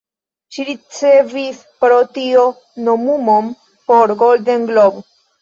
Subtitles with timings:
[0.55, 2.47] Ŝi ricevis pro tio
[2.89, 3.53] nomumon
[3.93, 5.07] por "Golden Globe".